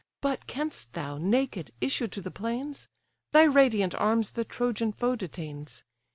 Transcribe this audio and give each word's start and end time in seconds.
But 0.19 0.47
canst 0.47 0.93
thou, 0.93 1.19
naked, 1.19 1.73
issue 1.79 2.07
to 2.07 2.21
the 2.23 2.31
plains? 2.31 2.89
Thy 3.33 3.43
radiant 3.43 3.93
arms 3.93 4.31
the 4.31 4.43
Trojan 4.43 4.91
foe 4.91 5.15
detains. 5.15 5.83